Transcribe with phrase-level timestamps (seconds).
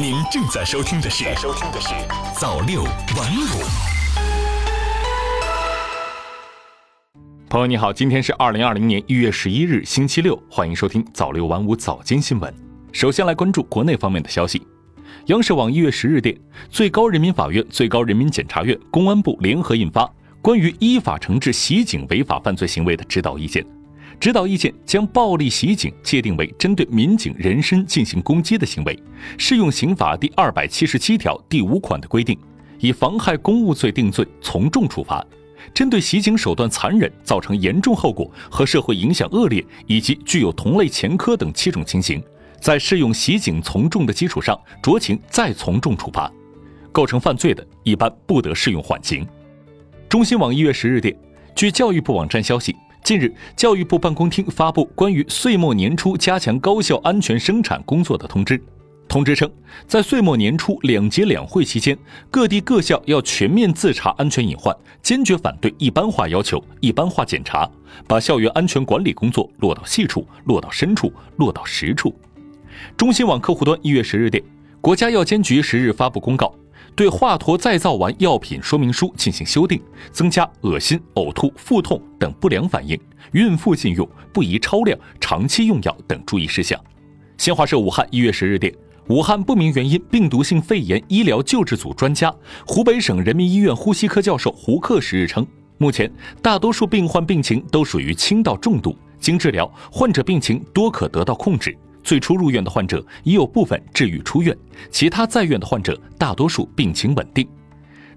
[0.00, 1.88] 您正在收听的是《收听的是
[2.34, 3.44] 早六晚五》。
[7.50, 12.50] 朋友你好，今天是二零二零年一月十一日，星期六，欢迎收听早六晚五早间新闻。
[12.92, 14.66] 首先来关注国内方面的消息。
[15.26, 16.34] 央视网一月十日电，
[16.70, 20.04] 最高人民法院、最高人民检察院、公安部联合印发
[20.40, 23.62] 《关于依法惩治袭警违法犯罪行为的指导意见》。
[24.20, 28.96] 指导意见将暴力袭警界定为针对民警人身进行攻击的行为，
[29.38, 32.38] 适用刑法第二百七十七条第五款的规定，
[32.78, 35.26] 以妨害公务罪定罪，从重处罚。
[35.72, 42.22] 针对袭警手段残忍、造成严重后果和社会影响恶劣以及具有同类前科等七种情形，
[42.60, 46.30] 在适用袭警从重的基础上，酌情再从重处罚。
[46.92, 49.26] 构成犯罪的，一般不得适用缓刑。
[50.10, 51.16] 中新网一月十日电，
[51.54, 52.76] 据教育部网站消息。
[53.02, 58.62] 近日，教育部办公厅发布关于岁末年初加强高校安全生产工作的通知。
[59.08, 59.50] 通知称，
[59.88, 61.98] 在岁末年初两节两会期间，
[62.30, 67.68] 各地各校要全面自查安全隐患，坚决反对一般化要求、一般化检查，
[68.06, 72.14] 把校园安全管理工作落到细处、落到深处、落到实处。
[72.96, 74.40] 中新网客户端一月十日电，
[74.80, 76.54] 国家药监局十日发布公告。
[77.00, 79.80] 对华佗再造丸药品说明书进行修订，
[80.12, 82.94] 增加恶心、呕吐、腹痛等不良反应，
[83.32, 86.78] 孕妇禁用，不宜超量、长期用药等注意事项。
[87.38, 88.70] 新华社武汉一月十日电，
[89.08, 92.30] 武汉不明原因病毒性肺炎医疗救治组专家、
[92.66, 95.46] 湖北省人民医院呼吸科教授胡克十日称，
[95.78, 101.74] 目前大多数病患病情都属于轻到重度，经治疗，患者病情多可得到控制。
[102.02, 104.56] 最初入院的患者已有部分治愈出院，
[104.90, 107.46] 其他在院的患者大多数病情稳定。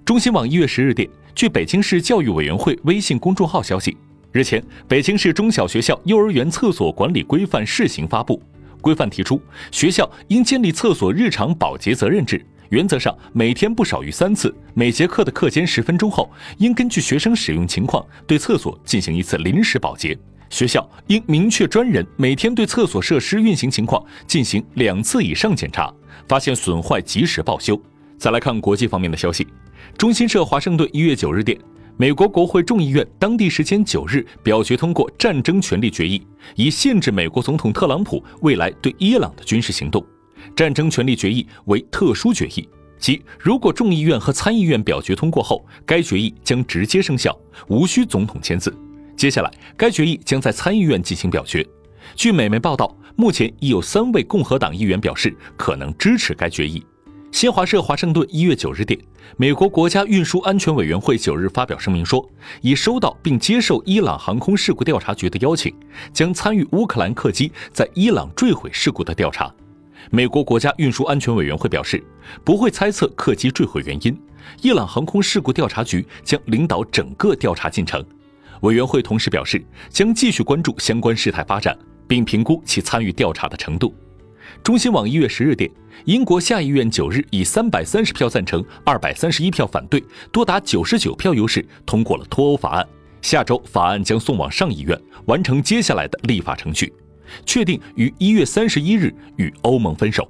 [0.06, 3.96] 中新网一月十日电，据北京市教育委员会微信公众号消息，
[4.32, 8.42] 日前，北京市中小学校幼儿园厕所管理规范试行发布。
[8.82, 20.18] 规范提出，学校应建立厕所日常保洁责任制，原则上每天不少于三次，每节课的课间十分钟后，应根据学生使用情况对厕所进行一次临时保洁。
[20.54, 25.92] 学校应明确专人每天对厕所设施运行情况进行两次以上检查，
[26.28, 27.76] 发现损坏及时报修。
[28.20, 29.48] 再来看国际方面的消息，
[29.98, 31.58] 中新社华盛顿一月九日电，
[31.98, 36.22] 美国国会众议院当地时间九日表决通过战争权利决议，
[36.56, 40.06] 以限制美国总统特朗普未来对伊朗的军事行动。
[40.56, 42.70] 战争权利决议为特殊决议，
[43.00, 47.36] 即如果众议院和参议院表决通过后，该决议将直接生效，
[47.70, 48.72] 无需总统签字。
[49.24, 51.66] 接下来，该决议将在参议院进行表决。
[52.14, 56.86] 据美媒报道，目前已有三位共和党议员表示可能支持该决议。
[57.32, 59.00] 新华社华盛顿一月九日电，
[59.38, 62.30] 美国国家运输安全委员会九日发表声明说，
[62.60, 65.74] 已收到并接受伊朗航空事故调查局的邀请，
[66.12, 69.50] 将参与乌克兰客机在伊朗坠毁事故的调查。
[70.12, 72.04] 美国国家运输安全委员会表示，
[72.44, 74.22] 不会猜测客机坠毁原因，
[74.62, 78.06] 伊朗航空事故调查局将领导整个调查进程。
[78.64, 83.94] 委员会同时表示，将继续关注相关事态发展，并评估其参与调查的程度。
[84.64, 85.70] 中新网一月十日电，
[86.06, 90.02] 英国下议院九日以三百三十票赞成、二百三十一票反对，
[90.32, 92.88] 多达九十九票优势通过了脱欧法案。
[93.22, 96.94] 下周法案将送往上议院，完成接下来的立法程序，
[97.46, 100.30] 确定于一月三十一日与欧盟分手。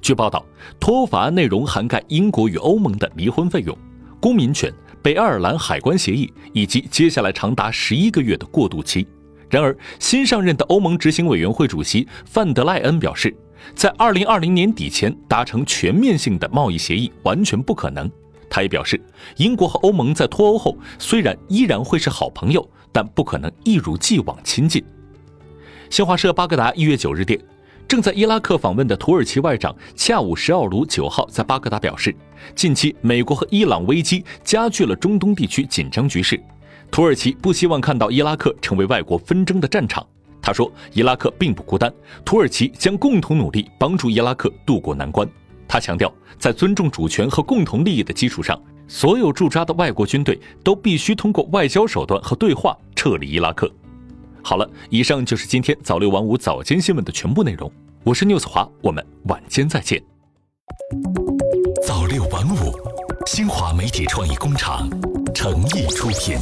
[0.00, 0.42] 据报道，
[0.80, 3.76] 脱欧法案内容涵盖英国与欧盟的离婚费用、
[4.20, 4.72] 公民权。
[5.04, 9.06] 北爱尔兰海关协议以及接下来长达十一个月的过渡期。
[9.50, 13.36] 然而，新上任的欧盟执行委员会主席范德赖恩表示，
[13.74, 18.10] 在二零二零年底前达成全面性的贸易协议完全不可能。
[18.48, 18.98] 他也表示，
[19.36, 24.82] 英国和欧盟在脱欧后虽然依然会是好朋友，但不可能一如既往亲近。
[25.90, 27.38] 新华社巴格达一月九日电。
[27.86, 32.14] 正在伊拉克访问的土耳其外长恰武什奥卢九号在巴格达表示，
[32.54, 36.42] 近期美国和伊朗危机加剧了中东地区紧张局势，
[36.90, 40.04] 土耳其不希望看到伊拉克成为外国纷争的战场。
[40.40, 41.92] 他说，伊拉克并不孤单，
[42.24, 45.28] 土耳其将共同努力帮助伊拉克渡过难关。
[45.68, 53.70] 他强调，在尊重主权和共同利益的基础上，所有驻扎的外国军队都必须通过外交手段和对话撤离伊拉克。
[54.46, 57.72] 好了，以上就是今天早六晚五早间新闻的全部内容。
[58.02, 60.00] 我是 news 华，我们晚间再见。
[61.86, 62.70] 早六晚五，
[63.26, 64.86] 新华媒体创意工厂
[65.34, 66.36] 诚意出品。